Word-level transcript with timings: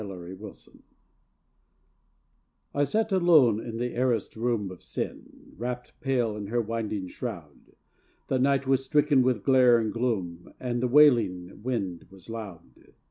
IDENTITIES 0.03 0.69
I 2.73 2.83
sat 2.85 3.11
alone 3.11 3.59
in 3.63 3.77
the 3.77 3.95
arrased 3.95 4.35
room 4.35 4.71
Of 4.71 4.81
Sin, 4.81 5.53
wrapped 5.59 6.01
pale 6.01 6.35
in 6.35 6.47
her 6.47 6.59
winding 6.59 7.05
shroud; 7.07 7.75
The 8.27 8.39
night 8.39 8.65
was 8.65 8.83
stricken 8.83 9.21
with 9.21 9.43
glare 9.43 9.77
and 9.77 9.93
gloom, 9.93 10.53
And 10.59 10.81
the 10.81 10.87
wailing 10.87 11.61
wind 11.61 12.07
was 12.09 12.31
loud. 12.31 12.93